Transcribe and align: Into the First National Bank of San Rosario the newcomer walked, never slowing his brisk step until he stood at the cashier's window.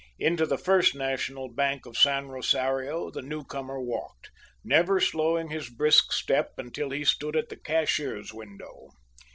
Into 0.17 0.47
the 0.47 0.57
First 0.57 0.95
National 0.95 1.47
Bank 1.47 1.85
of 1.85 1.95
San 1.95 2.25
Rosario 2.25 3.11
the 3.11 3.21
newcomer 3.21 3.79
walked, 3.79 4.31
never 4.63 4.99
slowing 4.99 5.49
his 5.51 5.69
brisk 5.69 6.11
step 6.11 6.53
until 6.57 6.89
he 6.89 7.03
stood 7.05 7.35
at 7.35 7.49
the 7.49 7.55
cashier's 7.57 8.33
window. 8.33 8.89